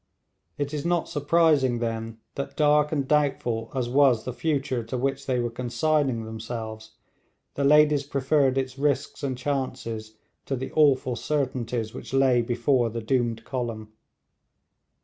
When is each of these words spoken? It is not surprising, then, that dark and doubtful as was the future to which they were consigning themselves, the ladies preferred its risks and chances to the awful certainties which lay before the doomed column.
It 0.57 0.73
is 0.73 0.83
not 0.83 1.07
surprising, 1.07 1.77
then, 1.77 2.17
that 2.33 2.57
dark 2.57 2.91
and 2.91 3.07
doubtful 3.07 3.69
as 3.75 3.87
was 3.87 4.23
the 4.23 4.33
future 4.33 4.83
to 4.83 4.97
which 4.97 5.27
they 5.27 5.39
were 5.39 5.51
consigning 5.51 6.25
themselves, 6.25 6.93
the 7.53 7.63
ladies 7.63 8.01
preferred 8.03 8.57
its 8.57 8.79
risks 8.79 9.21
and 9.21 9.37
chances 9.37 10.17
to 10.47 10.55
the 10.55 10.71
awful 10.71 11.15
certainties 11.15 11.93
which 11.93 12.15
lay 12.15 12.41
before 12.41 12.89
the 12.89 12.99
doomed 13.03 13.43
column. 13.45 13.93